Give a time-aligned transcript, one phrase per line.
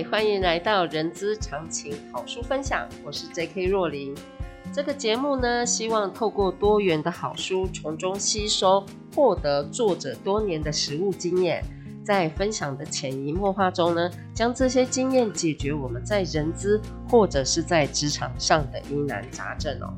[0.00, 3.66] 欢迎来到人资常情好书分享，我是 J.K.
[3.66, 4.14] 若琳。
[4.72, 11.62] 这个节目呢，希望透过多元的好书，从中吸收，获得作者多年的实务经验，
[12.02, 19.92] 在分享的潜移默化中呢，将这些经验解决我们在人资或者是在职场上的疑难杂症哦。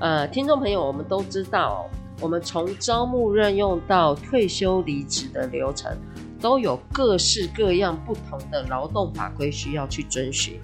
[0.00, 1.86] 呃，听众朋友，我们都知道，
[2.22, 5.94] 我们从招募任用到退休离职的流程。
[6.40, 10.58] 都有各式各样不同的劳动法规需要去遵循，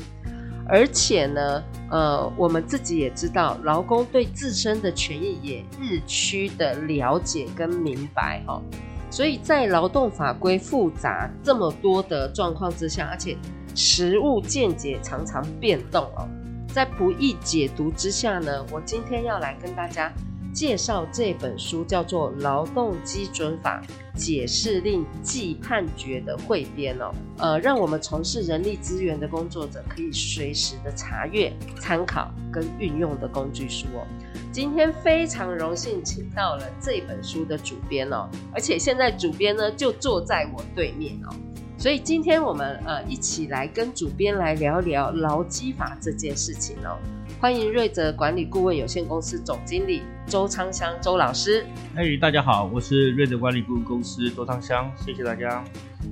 [0.68, 8.62] 而且呢，呃，我们自己也知道，劳工对自身的权益也日趋的了解跟明白哦。
[9.10, 13.36] 所以在劳动法规复杂这么多的状况之下，而且
[13.74, 16.28] 实务见解常常变动哦，
[16.68, 20.12] 在不易解读之下呢，我今天要来跟大家。
[20.54, 23.82] 介绍这本书叫做《劳动基准法
[24.14, 34.06] 解释令暨判决》的汇编哦，呃，让我们从事人力资源的工作者可以随时的查阅、参考跟运用的工具书哦。
[34.52, 41.34] 今天非常荣幸请到了这本书的主编哦，而且现在主编呢就坐在我对面哦，
[41.76, 46.96] 所以今天我们呃一起来跟主编来聊聊劳基法这件事情哦。
[47.44, 51.62] 欢迎瑞泽管理顾问有限公司总经理周昌香周老师。
[51.94, 55.62] 嘿，大家好，我是瑞泽管理顾问公司周昌香，谢谢大家。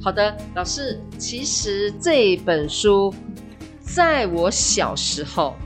[0.03, 3.15] 好的，老师，其实这本书
[3.81, 5.57] 在我小时候，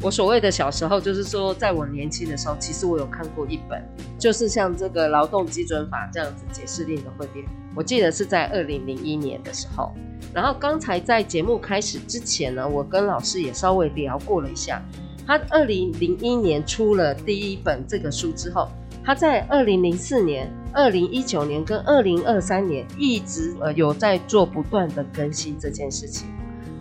[0.00, 3.80] 我所谓的小时候，就是说在我年轻的时候，其实我有看过一本，
[4.18, 9.92] 就是像这个劳动基准法这样子解释令的汇编，我记得是在二零零一年的时候。
[10.34, 14.82] 然后刚才在节目开始之前呢，我跟老师也稍微聊过了一下。
[15.26, 18.68] 他二零零一年出了第一本这个书之后，
[19.04, 26.28] 他在二零零四年、二零一九年跟二零二三年一直呃有在做不断的更新这件事情。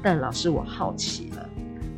[0.04, 1.50] 但老师，我好奇了，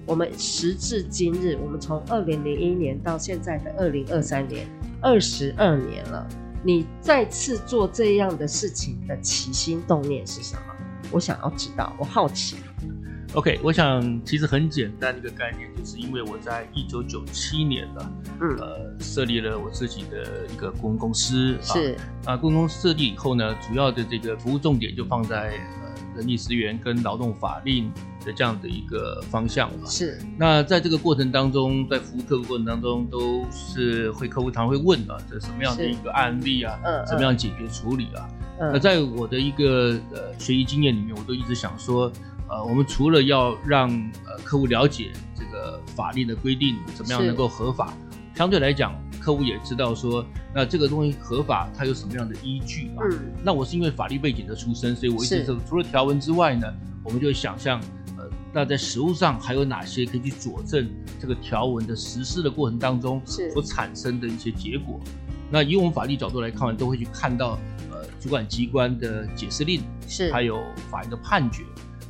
[0.05, 4.67] 我们时至今日，我们从二零零一年到现在的二零二三年，
[5.01, 6.27] 二十二年了，
[6.63, 10.61] 你再次做这样的事情的起心动念是什么？
[11.11, 12.57] 我想要知道，我好奇。
[13.33, 25.49] OK，我想其实很简单的一个概念，就是因为我在一九九七年呢，嗯，呃，设立了我自己的一个顾问公司，是啊，顾问公司设立以后呢，主要的这个服务重点就放在
[25.81, 27.91] 呃人力资源跟劳动法令
[28.23, 29.87] 的这样的一个方向嘛。
[29.87, 30.21] 是。
[30.37, 38.29] 那在这个过程当中，在服务客户过程当中，都是会客户常会问啊，这什么样的一个案例啊，嗯，怎么样解决处理啊？
[38.59, 42.13] 嗯，那在我的一个呃学习经验里面，我都一直想说。
[42.49, 43.89] 呃，我们除了要让
[44.25, 47.93] 呃客户了解这个法律的规定怎么样能够合法，
[48.35, 53.05] 相对来讲，客户也知道说，那这个东西合法它有什么样的依据啊？
[53.09, 56.67] 嗯，那我是因为法律背景的出身，所以我一直是，除了条文之外呢，
[57.03, 57.79] 我们就会想象，
[58.17, 60.89] 呃，那在实务上还有哪些可以去佐证
[61.19, 64.99] 这个条文的实施的过程当中所产生的一些结果？
[65.49, 67.59] 那以我们法律角度来看，都会去看到
[67.91, 71.63] 呃主管机关的解释令，是还有法院的判决。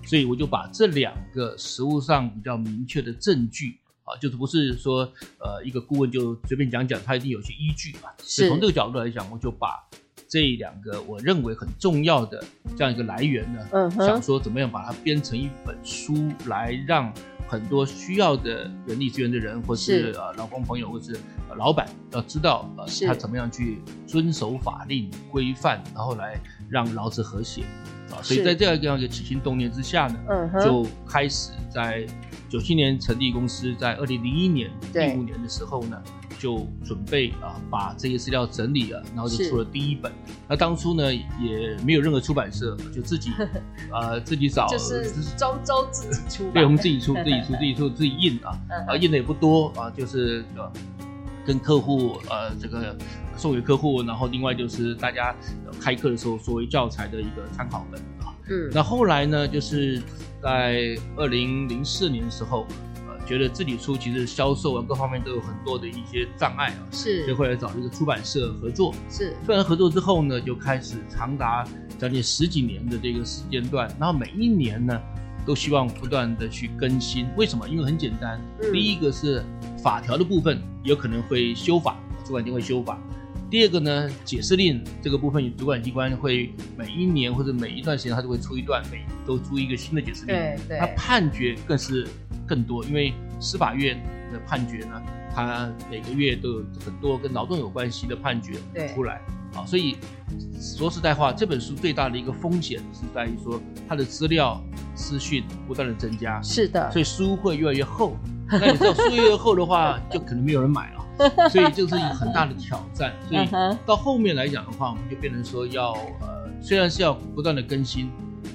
[0.06, 5.10] 所以我就把这两个实物上比较明确的证据啊，就是不是说
[5.40, 8.10] 呃一个顾问就随便讲讲，他一定有些依据嘛。
[8.24, 8.48] 是。
[8.50, 9.80] 从这个角度来讲，我就把
[10.28, 12.44] 这两个我认为很重要的
[12.76, 16.14] 这样一个来源呢，嗯，想说怎么样把它编成一本书，
[16.48, 17.14] 来让
[17.48, 21.16] 很多需要的人力资源的人，或是呃劳工朋友，或是
[21.56, 23.78] 老板要知道呃他怎么样去
[24.08, 27.64] 遵守法令规范，然后来让劳资和谐。
[28.22, 32.06] 所以在这样一个起心动念之下呢，嗯，就开始在
[32.50, 36.00] 九七年成立公司，在二零零一年第五年的时候呢，
[36.38, 40.12] 就准备啊把这些资料整理了，然后就出了第一本。
[40.48, 43.32] 那当初呢也没有任何出版社，就自己
[43.92, 45.04] 呃 自己找，就是
[45.36, 50.72] 周周自己出，对，我们自己出，自己出，自己出，自己 印啊，啊印的也不多啊，就是呃
[51.46, 52.96] 跟客户呃这个。
[53.36, 55.36] 送给客户，然后另外就是大家
[55.82, 58.30] 开课的时候作为教材的一个参考本啊。
[58.48, 60.00] 嗯，那后来呢，就是
[60.40, 62.68] 在二零零四年的时候，
[63.08, 71.68] 呃，觉得自己书其实销售啊各方面都有很多的一些障碍啊，是，所以后来找这个出版社合作，是，虽然合作之后呢，就开始长达
[71.98, 75.02] 将近十几年的这个时间段，然后每一年呢，
[75.44, 77.26] 都希望不断的去更新。
[77.36, 77.68] 为什么？
[77.68, 79.44] 因为很简单，嗯、第一个是
[79.84, 82.98] 法条的部分有可能会修法，主管机关会修法。
[83.50, 90.34] 第二个呢，解释令这个部分，主管机关会每一年或者每一段时间，他就会出一段，每都出一个新的解释令。
[90.34, 90.80] 对对。
[90.80, 92.08] 他判决更是
[92.48, 94.02] 更多，因为司法院
[94.32, 95.02] 的判决呢，
[95.36, 98.54] 他每个月都有很多跟劳动有关系的判决
[98.96, 99.22] 出来。
[99.54, 99.98] 啊，所以
[100.60, 104.64] 说实在话，这本书最大的一个风险是在于说，它的资料
[104.96, 106.42] 资讯不断的增加。
[106.42, 106.90] 是的。
[106.90, 108.18] 所以书会越来越厚。
[108.62, 111.50] 那你知道数月后的话，就可能没有人买了。
[111.50, 113.48] 所以这是一个很大的挑战，所以
[113.86, 115.92] 到后面来讲的话，我们就变成说要
[116.22, 118.10] 呃，虽然是要不断的更新，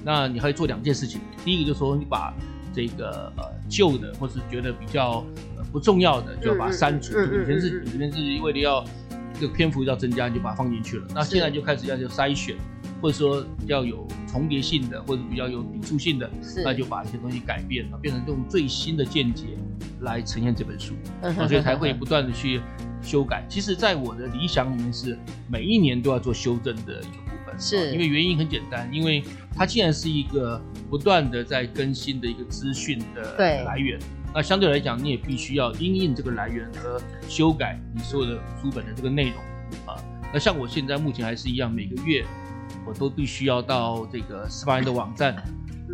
[0.04, 1.20] 那你还要做两件事情。
[1.44, 2.34] 第一个就是说，你把
[2.74, 5.24] 这个呃旧的或是觉得比较
[5.56, 7.12] 呃不重要的，就要把它删除。
[7.12, 8.84] 以前是以前是为了要
[9.40, 11.06] 这个篇幅要增加，你就把它放进去了。
[11.14, 12.56] 那现在就开始要就筛选。
[13.00, 16.28] 或者说比较有重叠性的，或者比较有抵触性的，
[16.64, 19.46] 那就把一些东西改变了，变成用最新的见解
[20.00, 22.60] 来呈现这本书，嗯、所以才会不断的去
[23.00, 23.44] 修改。
[23.48, 25.18] 其实，在我的理想里面是
[25.48, 29.22] 每一年都要做修正的一个部分，是因为原因很简单，因为
[29.54, 30.60] 它既然是一个
[30.90, 33.98] 不断的在更新的一个资讯的来源，
[34.34, 39.36] 那相对来讲，你也必须要因应这个来源和修改你所有的书本的这个内容
[39.86, 39.94] 啊。
[40.32, 42.24] 那像我现在目前还是一样，每个月。
[42.88, 45.36] 我都必须要到这个司法院的网站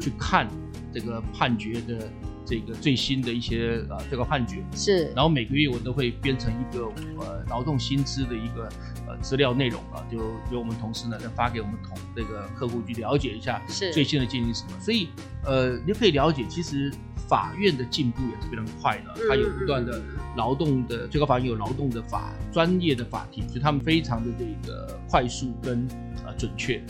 [0.01, 0.49] 去看
[0.93, 2.09] 这个判决的
[2.45, 6.85] 这个最新的一些呃这个判决是，然后每个月我都会编成一个
[7.19, 8.69] 呃劳动薪资的一个
[9.07, 10.19] 呃资料内容啊，就
[10.53, 13.93] 由我们同事呢再发给我们同这个客户去了解一下是。
[13.93, 15.09] 最新的进行什么，所以
[15.45, 16.93] 呃你就可以了解，其实
[17.29, 20.03] 法院的进步也是非常快的，它有不断的
[20.37, 25.87] 劳动的最高法院有劳动的法专业的法庭，所以他们非常的这个快速跟。
[26.27, 26.83] 呃，准确。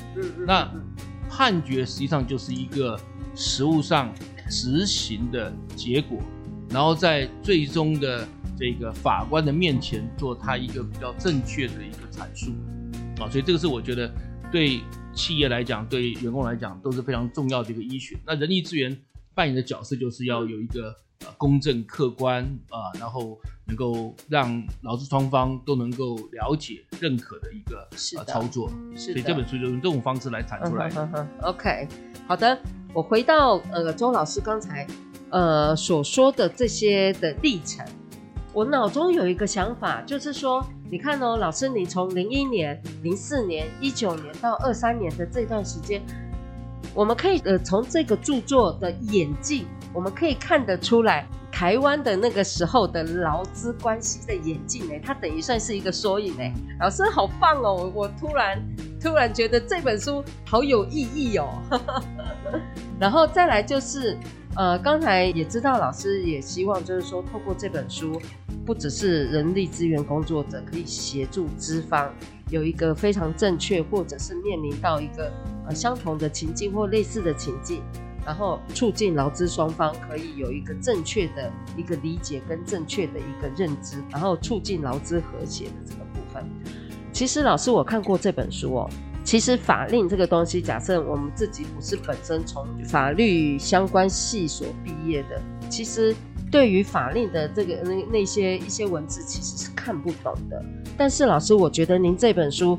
[0.46, 0.70] 那
[1.28, 2.96] 判决实际上就是一个
[3.34, 4.14] 实务上
[4.54, 6.20] 执行的结果，
[6.70, 8.24] 然后在最终的
[8.56, 12.52] 这个法官的面前做他一个比较正确的一个阐述。
[13.20, 14.08] 啊，所以这个是我觉得
[14.52, 14.80] 对
[15.12, 18.16] 企业来讲，对员工来讲都是非常重要的一个医学。
[18.24, 18.96] 那人力资源
[19.34, 20.94] 扮演的角色就是要有一个。
[21.36, 27.88] 公正客观啊、呃，然后能够让劳资双方都能够了解、认可的一个
[28.24, 30.90] 操作，所以这本书就用这种方式来产出来。
[31.42, 31.88] OK，
[32.26, 32.58] 好的，
[32.92, 34.86] 我回到呃周老师刚才
[35.30, 37.86] 呃所说的这些的历程，
[38.52, 46.02] 我脑中有一个想法，就是说，你看哦，老师，你从零一年、零四年、一九年到二三年的这段时间。
[46.94, 56.42] 我们可以呃从这个著作的演进，我们可以看得出来台湾的那个时候的劳资关系的演进呢，它等于算是一个缩影呢。
[56.80, 58.60] 老师好棒哦，我我突然
[59.00, 61.48] 突然觉得这本书好有意义哦。
[62.98, 64.18] 然后再来就是
[64.56, 68.20] 呃刚才也知道老师也希望就是说透过这本书，
[68.66, 72.12] 不只是人力资源工作者可以协助资方。
[72.50, 75.32] 有一个非常正确，或者是面临到一个
[75.66, 77.82] 呃相同的情境或类似的情境，
[78.24, 86.44] 然后促进劳资双方可以有一个正确的一个理解跟正确的一个认知，然后促进劳资和谐的这个部分。
[87.12, 88.90] 其实老师我看过这本书哦，
[89.22, 96.14] 其实法令这个东西，假设我们自己不是本身从法律相关系所毕业的，其实。
[96.50, 100.64] 对于法令的这个那那些一些文字，其实是看不懂的。
[100.96, 102.78] 但是老师，我觉得您这本书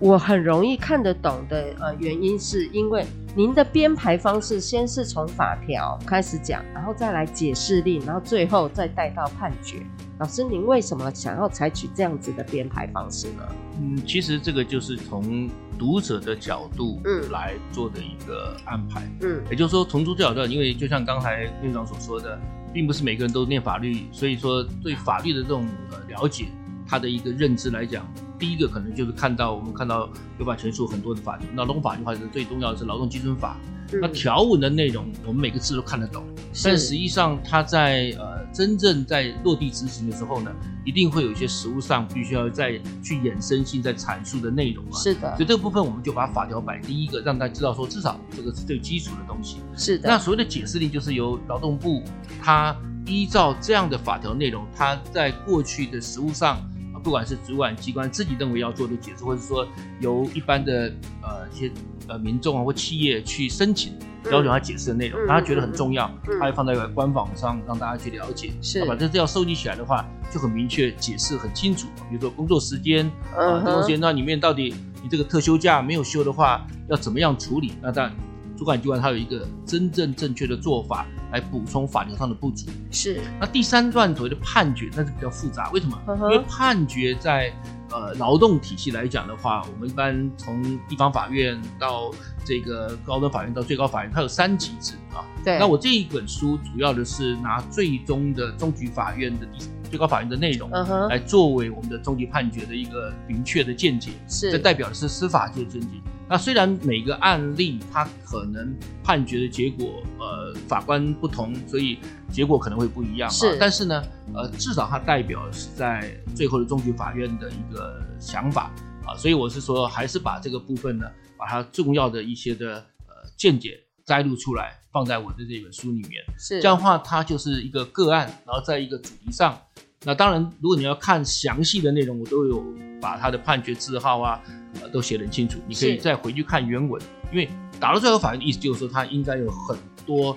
[0.00, 3.04] 我很容易看得懂的，呃，原因是因为
[3.36, 9.76] 您的编排方式先是从法条开始讲，然后再来解释令，然后最后再带到判决。
[10.18, 13.42] 老师，您为什么想要采取这样子的编排方式呢？
[13.78, 22.40] 嗯，其实这个就是从读者的角度嗯来做的一个安排，嗯，也就是说从读者角度，因为就像刚才院长所说的。
[22.72, 26.44] 并不是每个人都念法律，所以说对法律的这种呃了解，
[26.90, 28.04] 他的一个认知来讲，
[28.36, 33.56] 第一个可能就是看到我们看到有把全书很多的法劳动法的话是最重要的是劳动基准法。
[33.92, 36.24] 那条文的内容，我们每个字都看得懂，
[36.64, 40.50] 但实际上它在呃真正在落地执行的时候呢，
[40.84, 44.94] 一定会有一些实务上必须要再去衍生性在阐述的内容啊。
[44.94, 49.58] 是的，所以这个部分我们就把法条摆第一个，让大家知道说至少这个是最基础的东西。
[49.76, 50.08] 是的。
[50.08, 52.02] 那所谓的解释力就是由劳动部
[52.40, 56.60] 它依照这样的法条内容，它在过去的实务上。
[57.02, 59.66] 不管是主管机关自己认为要做的解释，或者说
[60.00, 60.92] 由一般的
[61.22, 61.70] 呃一些
[62.08, 63.94] 呃民众啊或企业去申请
[64.30, 68.52] 要求他解释的内容，他觉得很重要，他会放在官网上让大家去了解。
[68.60, 71.88] 是，把这资料收集起来的话，就很明确解释很清楚。
[72.08, 77.72] 比如说工作时间啊，工作时间那里面到底你这个特休假没有休的话，要怎么样处理？
[77.82, 78.14] 那当然。
[78.60, 82.66] 主管机关它有一个真正正确的做法来补充法律上的不足。
[82.90, 83.18] 是。
[83.40, 85.70] 那第三段所谓的判决，那是比较复杂。
[85.70, 85.98] 为什么？
[86.04, 87.50] 呵呵因为判决在
[87.90, 92.10] 呃劳动体系来讲的话，我们一般从地方法院到
[92.44, 95.24] 这个高等法院到最高法院，它有三级制啊。
[95.42, 95.58] 对。
[95.58, 100.70] 那我这一本书主要的是拿最终的终局法院的第最高法院的内容，
[101.08, 104.10] 来作为我们的终极判决的一个明确的见解。
[104.28, 104.52] 是。
[104.52, 105.88] 这代表的是司法界见解。
[106.30, 108.72] 那虽然每个案例它可能
[109.02, 111.98] 判决的结果，呃，法官不同，所以
[112.30, 113.28] 结果可能会不一样。
[113.28, 114.00] 是，但是呢，
[114.32, 118.70] 呃，至少它代表是在最后的终局法院的一个想法
[119.04, 122.76] 啊，所以我是说，还是把这个部分呢，把它重要的一些的
[123.08, 126.22] 呃见解摘录出来，放在我的这本书里面。
[126.38, 129.60] 是，这样的话，它就是一个个案，然后在一个主题上。
[130.06, 132.64] 那当然，如果你要看详细的内容，我都有
[133.02, 134.40] 把他的判决字号啊，
[134.80, 135.58] 呃，都写得很清楚。
[135.66, 137.46] 你可以再回去看原文，因为
[137.78, 139.76] 打到最后法院的意思就是说，他应该有很
[140.06, 140.34] 多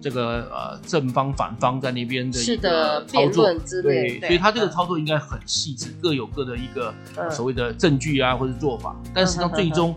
[0.00, 3.52] 这个呃正方反方在那边的一个操作。
[3.66, 6.94] 之类，对，所以他这个操作应该很细致，各有各的一个
[7.30, 9.94] 所谓的证据啊或者做法，但实际上最终。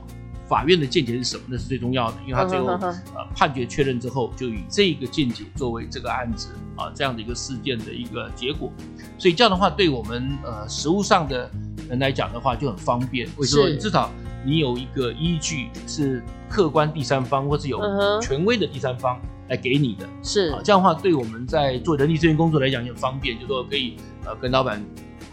[0.48, 1.44] 法院的见解是什么？
[1.48, 8.72] 那是最重要的，因为他最后呃判决确认之后，就以这个见解作为这个案子啊这样的一个事件的一个结果，
[9.18, 11.50] 所以这样的话，对我们呃实务上的
[11.90, 13.28] 人来讲的话就很方便。
[13.38, 13.76] 为什么？
[13.78, 14.12] 至少
[14.46, 17.80] 你有一个依据是客观第三方或是有
[18.22, 24.84] 权威的第三方来给你的，是啊，这样的话对我们在做人力资源工作来讲也很方便，就是说可以呃跟老板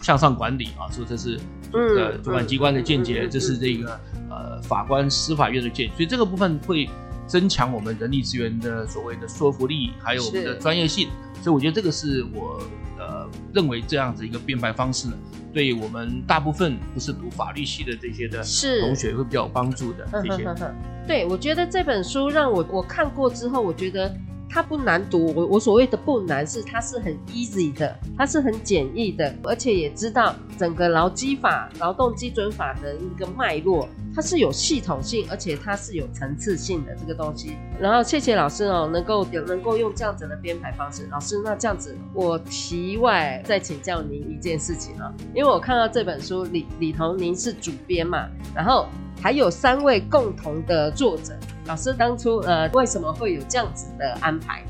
[0.01, 1.39] 向上管理啊，说这是
[1.73, 3.99] 呃主管机关的见解，这是这个。
[4.35, 6.89] 呃，法官、司法院的见解，所以这个部分会
[7.27, 11.07] 增强我们人力资源的所谓的说服力，还有我们的专业性。
[11.39, 12.59] 所以我觉得这个是我
[12.97, 15.13] 呃认为这样子一个编排方式呢，
[15.53, 18.43] 对我们大部分不是读法律系的这些的
[18.81, 20.07] 同学会比较有帮助的。
[20.23, 20.73] 谢谢。
[21.05, 24.11] 对，我觉得这本书让我我看过之后，我觉得。
[24.53, 37.53] 它不难读，我我所谓的不难是它是很 easy 的，它是很简易的，而且也知道整个劳基法、劳动基准法的一个脉络，它是有系统性，而且它是有层次性的这个东西。
[37.79, 48.85] 然后谢谢老师哦，能够有能够用这样子的编排方式，老师那这样子，我题外再请教您一件事情啊，因为我看到这本书里里头您是主编嘛，然后
[49.19, 51.33] 还有三位共同的作者。
[51.65, 54.69] 老师当初呃为什么会有这样子的安排呢？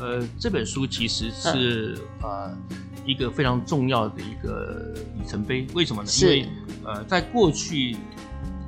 [0.00, 2.58] 呃，这本书其实是、嗯、呃
[3.06, 5.66] 一个非常重要的一个里程碑。
[5.74, 6.08] 为什么呢？
[6.20, 6.46] 因为
[6.84, 7.96] 呃在过去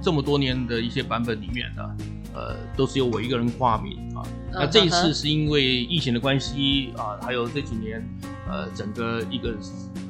[0.01, 1.97] 这么多年的一些版本里面呢，
[2.35, 4.23] 呃都是由我一个人挂名啊。
[4.25, 8.03] 嗯、那这一次是因为疫情的关系啊，还有这几年
[8.49, 9.55] 呃整个一个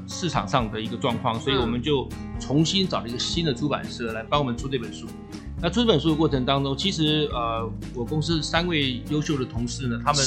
[0.07, 2.09] 市场上的一个状况，所以我们就
[2.39, 5.07] 重新找了一个新的出版社来帮我们出这本书。
[5.63, 10.25] 那出这本书的过程当中，其实呃，我公司三位优秀的同事呢，他们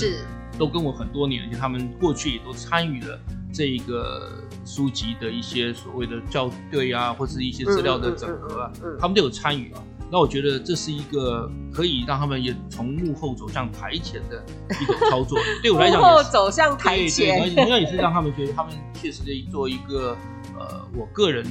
[0.58, 3.20] 都跟我很多年，而且他们过去也都参与了
[3.54, 9.84] 这一个书籍的一些所谓的校对啊，或是一些资料的整合啊，他们都有参与啊。
[10.10, 14.42] 那我觉得这是一个可以让他们也从幕后走向台前的
[14.82, 15.38] 一种操作。
[15.62, 20.16] 对我来讲，幕后走向台前，对对，同样也是让他们觉得他们确实在做一个
[20.58, 21.46] 呃，我个人。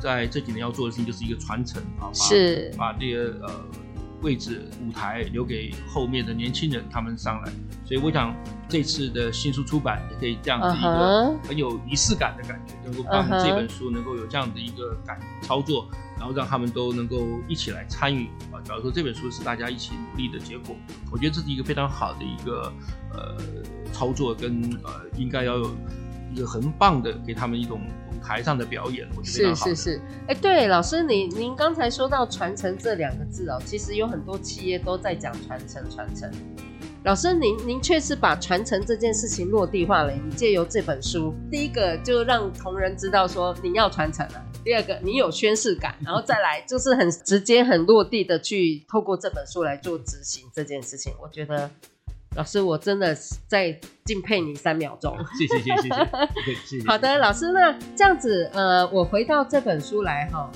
[0.00, 3.64] 在这几年要做的事情就是一个传承啊，是把这个呃
[4.22, 7.52] 位置舞台留给后面的年轻人，他们上来。
[7.84, 8.34] 所以我想
[8.68, 15.88] 这次的新书出版也可以这样子一个很有仪式感的感觉，能够帮这本书能够有这样的一个感操作，
[16.18, 18.60] 然后让他们都能够一起来参与啊。
[18.62, 20.76] 假如说这本书是大家一起努力的结果，
[21.10, 22.72] 我觉得这是一个非常好的一个
[23.12, 23.36] 呃
[23.92, 25.76] 操作，跟呃应该要有
[26.32, 27.80] 一个很棒的给他们一种。
[28.22, 36.30] 台上的表演，我觉得是是是，哎，对，老师，您您刚才说到传承这两个字哦，其实有很多企业都在讲传承传承。
[37.04, 40.12] 老师，您您确实把传承这件事情落地化了。
[40.12, 51.70] 你借由这本书，第一个就让同仁知道说你要传承了，第二个你有宣誓感，然后再来就是很直接、很落地的去透过这本书来做执行这件事情，我觉得。
[52.36, 53.12] 老师，我真的
[53.48, 55.16] 在敬佩你三秒钟。
[55.36, 55.88] 谢谢谢谢
[56.54, 56.86] 谢谢。
[56.86, 60.48] 好的，老师，那这样子，呃，我回到这本书来哈，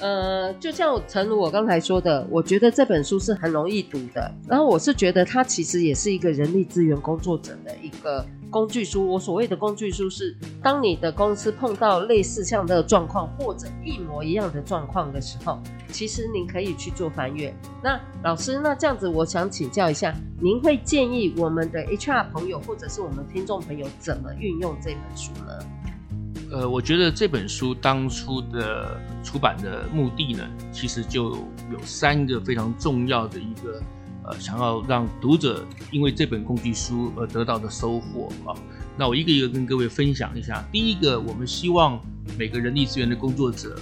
[0.00, 4.30] 呃，就像诚如我刚才说的，我觉得这本书是很容易读的。
[4.46, 9.06] 然后我是觉得它其实也是一个人力资源工作者的一个工具书。
[9.06, 15.60] 我所谓的工具书是，当你的公司碰到类似像这个状况，或者一模一样的状况的时候，
[15.90, 17.54] 其实您可以去做翻阅。
[17.82, 25.58] 那老师，那这样子，我想请教一下，您会建议我们的 HR 朋友，或者是我们听众朋友，怎么运用这本书呢？
[26.52, 31.30] 呃，我觉得这本书当初的出版的目的呢，其实就
[31.72, 33.82] 有三个非常重要的一个
[34.24, 38.56] 呃，想要让读者因为这本工具书而得到的收获啊。
[38.96, 40.64] 那我一个一个跟各位分享一下。
[40.72, 42.00] 第一个，我们希望
[42.38, 43.78] 每个人力资源的工作者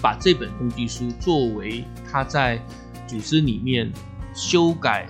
[0.00, 2.60] 把这本工具书作为他在
[3.06, 3.92] 组织里面
[4.34, 5.08] 修改。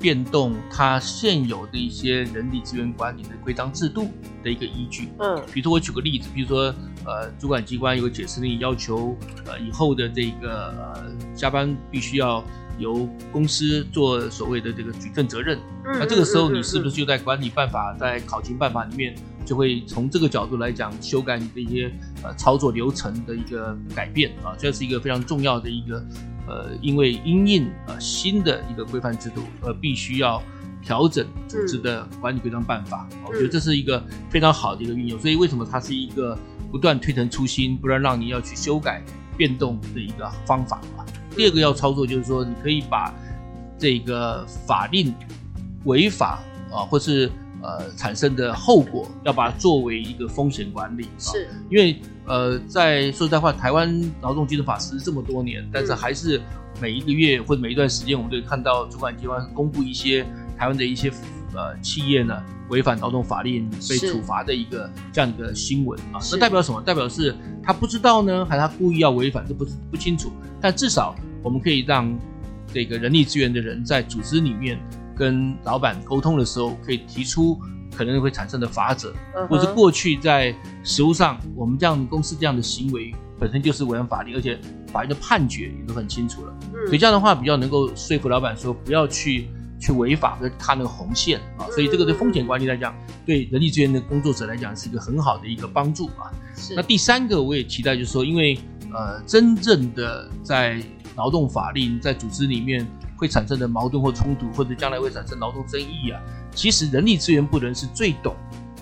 [0.00, 4.10] 变动它现有的一些人力资源管理的规章制度
[4.42, 5.10] 的一个依据。
[5.18, 9.14] 嗯，比如说我举个例子，比如说呃，主管机关有个解释令要求，
[9.44, 12.42] 呃，以后的这个呃加班必须要
[12.78, 15.58] 由公司做所谓的这个举证责任。
[15.84, 19.14] 嗯，那这个时候你是不是就在管理办法、在考勤办法里面，
[19.44, 21.92] 就会从这个角度来讲修改你的一些
[22.22, 24.56] 呃操作流程的一个改变啊？
[24.56, 26.02] 这是一个非常重要的一个。
[26.50, 30.42] 呃，因为因应呃新的一个规范制度，而必须要
[30.82, 35.18] 调整组织的管理规章办法，嗯，我觉得这是一个非常好的一个运用。
[35.20, 36.36] 所以为什么它是一个
[36.72, 39.00] 不断推陈出新，不断让你要去修改
[39.36, 41.06] 变动的一个方法啊？
[41.36, 43.14] 第二个要操作就是说，你可以把
[43.78, 45.14] 这个法令
[45.84, 46.40] 违法
[46.72, 47.30] 啊，或是
[47.62, 51.96] 呃产生的后果，要把它作为一个风险管理，是因为。
[52.26, 56.40] 呃，在说实在话，台湾劳动基准法实施这么多年，但是还是
[56.80, 60.24] 每一个月或者每一段时间，我们都会看到主管机关公布一些
[60.56, 61.10] 台湾的一些
[61.56, 66.20] 呃企业呢违反劳动法令被处罚的一个这样的新闻啊。
[66.30, 66.80] 那代表什么？
[66.82, 69.44] 代表是他不知道呢，还是他故意要违反？
[69.48, 70.30] 这不不清楚。
[70.60, 72.16] 但至少我们可以让
[72.72, 74.78] 这个人力资源的人在组织里面
[75.20, 77.60] 跟老板沟通的时候，可以提出。
[77.92, 79.12] 可能会产生的法则，
[79.48, 84.58] 或者是过去在实务上，我们这样公司这样的行为本身就是违反法律，而且
[84.92, 86.54] 法院的判决也都很清楚了。
[86.86, 89.48] 所以这样的话比较能够说服老板说不要去
[89.80, 91.66] 去违法，和踏那个红线啊。
[91.72, 92.94] 所以这个对风险管理来讲，
[93.26, 96.30] 对人力资源的工作者来讲是一个很好的一个帮助啊。
[96.76, 98.56] 那第三个我也期待就是说，因为
[98.94, 100.80] 呃，真正的在
[101.16, 102.86] 劳动法令在组织里面。
[103.20, 106.18] 会产生的矛盾或冲突，或者将来会产生劳动争议啊。
[106.54, 108.34] 其实人力资源部人是最懂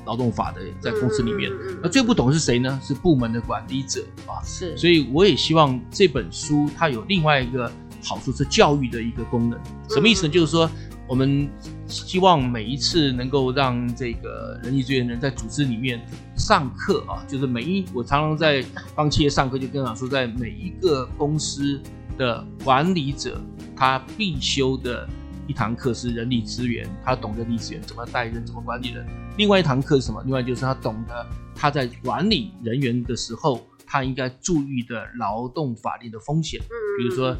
[0.07, 1.51] 劳动法的，在公司里面，
[1.83, 2.81] 那最不懂是谁呢？
[2.81, 4.38] 是部门的管理者啊。
[4.44, 7.70] 是，所以我也希望这本书它有另外一个
[8.05, 9.59] 好处，是教育的一个功能。
[9.90, 10.33] 什么意思呢？
[10.33, 10.70] 就是说，
[11.09, 11.51] 我们
[11.88, 16.01] 希望每一次能够让这个人力资源人在组织里面
[16.37, 21.81] 上课啊，就是每一我常常在帮企业上课，就跟他说，在每一个公司
[22.18, 23.40] 的管理者。
[23.81, 25.09] 他必修的
[25.46, 29.07] 一堂课是人力资源，他懂人力资源怎么带人，怎么管理人。
[29.37, 30.20] 另外一堂课是什么？
[30.24, 36.61] 另外就是他懂得他在管理人员的时候，他应该注意的劳动法律的风险，
[36.98, 37.37] 比如说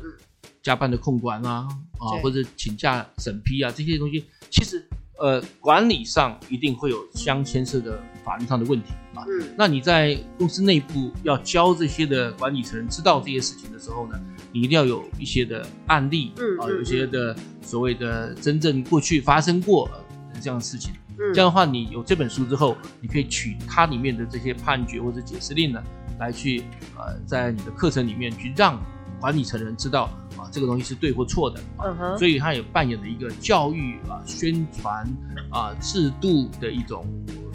[0.63, 1.67] 加班的控管啊，
[1.99, 4.89] 啊或者请假审批啊这些东西，其实。
[5.21, 9.27] 呃，管理上一定会有相牵涉的法律上的问题啊。
[9.27, 14.17] 嗯，那你在公司内部要教这些的管理层知道这些事情的时候呢，
[14.53, 20.93] 你一定要有一些的案例，嗯啊，有一些的所谓的真正过去发生过的这样的事情。
[21.19, 25.83] 嗯，这样的话，你有这本书之后，你可以取它里面的这些判决或者解释令呢，
[26.19, 26.63] 来去
[26.97, 28.81] 呃，在你的课程里面去让
[29.21, 30.11] 管理层的人知道。
[30.39, 35.05] 啊，这个东西是对或错的，嗯哼，所以它也扮演了一个教育啊、宣传
[35.51, 37.05] 啊、制度的一种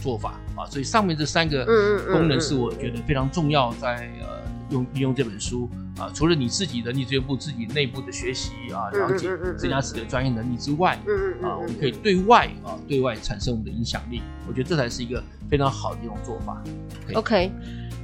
[0.03, 1.65] 做法啊，所以上面这三个
[2.11, 10.99] 功能是我觉得非常重要，在呃用运用这本书啊，除了你自己人力资源部自己内部的学习啊、了解增加自己的专业能力之外，
[11.41, 16.61] 啊，我们可以对外啊对外产生我们的影响力，我觉得这才是一个非常好的一种做法。
[17.13, 17.49] OK。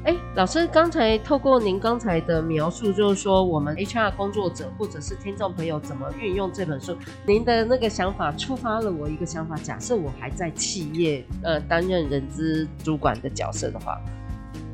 [0.05, 6.95] 哎，老师，刚才透过您刚才的描述，就是说我们 HR 工作者或者是听众朋友怎么运用这本书，
[7.27, 9.57] 您的那个想法触发了我一个想法。
[9.57, 13.99] 假设我还在企业呃担任人资主管的角色的话，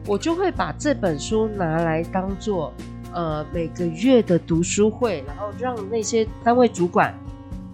[0.06, 2.72] 我就会把这本书拿来当做
[3.12, 7.14] 呃每个月的读书会，然后让那些单位主管。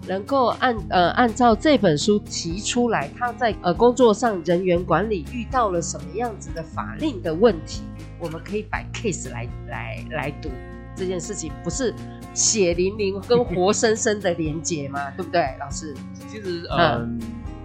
[0.07, 7.83] 能够按呃按照这本书提出来，他在呃工作上人员管理遇到了什么样子的法令的问题，
[8.19, 10.49] 我们可以摆 case 来来来读
[10.95, 11.93] 这件事情，不是
[12.33, 15.11] 血淋淋跟活生生的连接吗？
[15.11, 15.95] 对不对，老师？
[16.27, 17.19] 其实呃，嗯、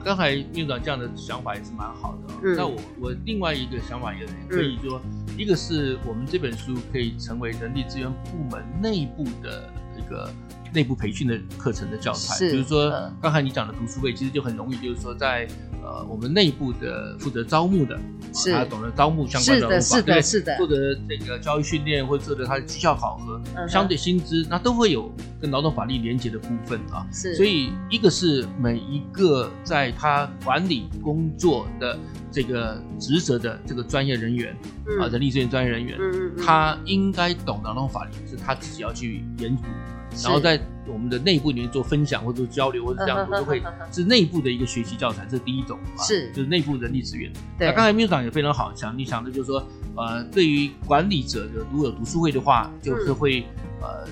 [0.04, 2.34] 刚才院长这样的想法也是蛮好的。
[2.42, 10.30] 嗯、那我我另外一个想法也可以说，嗯、一个是我们这本书可以成为人力资源部门内部的一个。
[10.76, 12.90] 内部培训的课程的教材，比如说
[13.22, 15.48] 刚才你讲的读书会，其实就很容易，就是说在
[15.86, 17.96] 呃，我们内部的负责招募的，
[18.34, 20.74] 是，他懂得招募相关的法，是的，是的，是的，负责
[21.08, 25.08] 这个教育训练或者他的绩效考核，嗯、相对薪资那都会有
[25.40, 27.06] 跟劳动法律连接的部分啊。
[27.12, 31.96] 是，所以一个是每一个在他管理工作的
[32.32, 34.56] 这个职责的这个专业人员、
[34.88, 39.62] 嗯、啊，人力资源专业人员，嗯嗯嗯、他应该懂劳动法律，是他自己要去研读。
[40.24, 47.32] 然后在我们的内部里面做分享或者做交流或者这样子，都会是内部的一个学习教材，这是第一种啊，是就是内部人力资源。
[47.58, 53.40] 对，那刚才秘书长也非常好，想你想的就是说，呃，对于管理者的如果有读书会的话，就是会、
[53.80, 54.08] 嗯、呃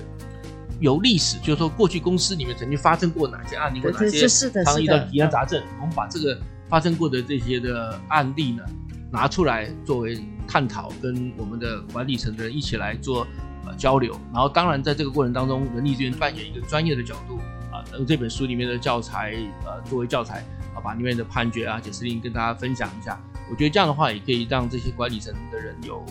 [0.79, 4.27] 有历史，就是说过去公司里面曾经发生过哪些案例或哪些
[4.63, 8.63] 常遇到疑难杂症，我们把这个发生过的这些的案例呢
[9.11, 13.25] 拿出来作为探讨，跟我们的管理层的人一起来做。
[13.65, 17.37] 呃，交流，然后当然在这个过程当中，人力资源扮演一个专业的角度
[17.71, 19.33] 啊，用这本书里面的教材
[19.65, 20.39] 呃作为教材
[20.75, 23.19] 啊，把里面的判决啊、解释令跟大家分享一下。
[23.49, 26.05] 我觉得这样的话也可以让这些管理层的人有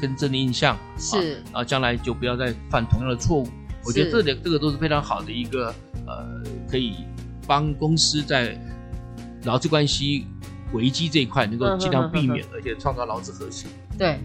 [0.00, 3.48] 更正的印象，是啊，将来就不要再犯同样的错误。
[3.84, 5.74] 我觉得这两这个都是非常好的一个
[6.06, 6.94] 呃，可以
[7.46, 8.58] 帮公司在
[9.44, 10.26] 劳资关系
[10.72, 13.66] 危机这一块能够尽量避免，而且创造劳资和谐。
[13.98, 14.18] 对。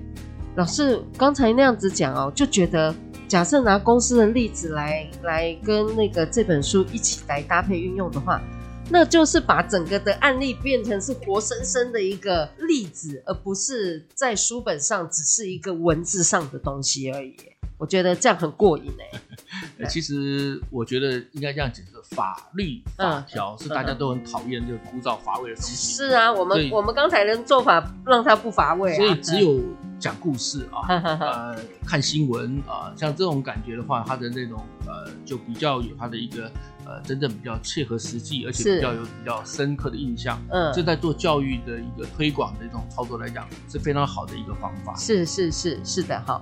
[0.55, 2.93] 老师刚才那样子讲哦，就觉得
[3.27, 8.41] 假设拿公司的例子来来跟那个这本书一起来搭配运用的话，
[8.89, 17.35] 那就是把整个的案例变成是活生生的一个例子，而不是在书本上只是一个文字上的东西而已。
[17.77, 19.87] 我觉得这样很过瘾哎。
[19.87, 25.75] 其实我觉得应该这样解释：法律法条是大家都很讨厌这个枯燥乏味的东西。
[25.95, 28.97] 是啊，我们我们刚才的做法让它不乏味啊。
[28.97, 29.63] 所以只有。
[29.99, 30.87] 讲故事啊，
[31.19, 36.49] 呃，看新闻啊，像这种感觉的话，他的那种呃，就比较有他的一个
[36.85, 40.41] 呃，真正比较切合实际，而且比较有比较深刻的印象。
[40.49, 44.95] 嗯，这在做教育的一个推广的一种操作来讲，是非常好的一个方法。
[44.95, 46.41] 是是是是的哈，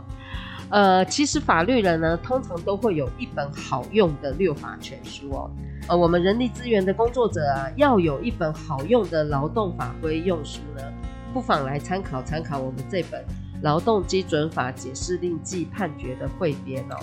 [0.69, 5.49] 呃，其实法律人呢，通常都会有一本好用的六法全书哦。
[5.87, 10.83] 呃，我们人力资源的工作者啊，要有一本好用的劳动法规用书呢，
[11.33, 13.25] 不妨来参考参考我们这本。
[13.61, 16.95] 劳动基准法解释令暨判决的汇编哦，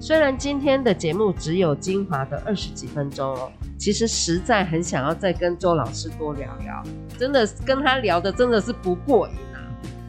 [0.00, 6.82] 虽然今天的节目只有精华的二十几分钟哦，其实实在很想要再跟周老师多聊聊，
[7.18, 9.62] 真的跟他聊的真的是不过瘾啊。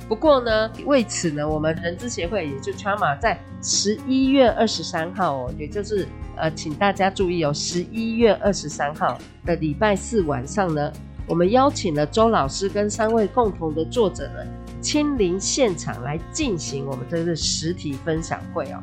[0.08, 10.92] 不过呢，为此呢，我们人资协会也就 Chama 在十一月二十三号哦，也就是呃，请大家注意哦，十一月二十三号的礼拜四晚上呢，
[11.28, 14.46] 我们邀请了周老师跟三位共同的作者呢。
[14.86, 18.78] 亲临现场来进行我们这个实体分享会哦，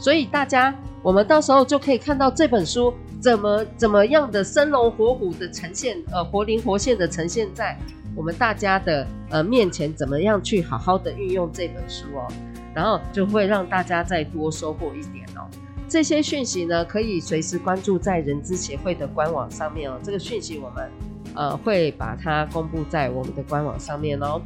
[0.00, 7.78] 所以大家我们到时候就可以看到这本书怎么怎么样的生龙活虎的呈现，呃，活灵活现的呈现在
[8.16, 12.26] 我们大家的呃面前，怎么样去好好的运用这本书哦，
[12.74, 15.46] 然后就会让大家再多收获一点哦。
[15.88, 20.00] 这些讯息呢，可以随时关注在人资协会的官网上面哦。
[20.02, 20.90] 这个讯息我们
[21.36, 24.42] 呃会把它公布在我们的官网上面哦。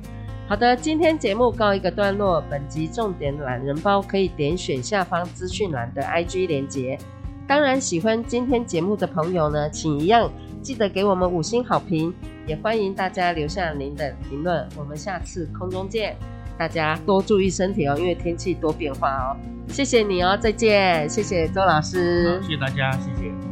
[0.48, 2.42] 好的，今天节目告一个段落。
[2.48, 6.98] 本集重点懒人包可以点选下方资讯栏的 IG 连结。
[7.46, 10.32] 当然，喜欢今天节目的朋友呢，请一样
[10.62, 12.14] 记得给我们五星好评，
[12.46, 14.66] 也欢迎大家留下您的评论。
[14.74, 16.16] 我们下次空中见，
[16.56, 19.36] 大家多注意身体哦，因为天气多变化哦。
[19.68, 23.47] 谢谢你哦，再见，谢谢周老师，谢谢大家，谢谢。